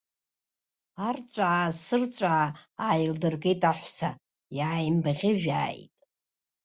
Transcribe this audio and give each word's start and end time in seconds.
Арҵәаа-сырҵәаа 1.07 2.45
ааилдыргеит 2.85 3.61
аҳәса, 3.69 4.09
иааимбӷьыжәааит. 4.57 5.93